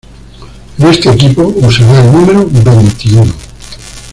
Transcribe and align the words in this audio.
En 0.79 0.87
este 0.87 1.11
equipo 1.11 1.43
usará 1.57 2.03
el 2.03 2.11
número 2.11 2.49
veintiuno. 2.49 3.31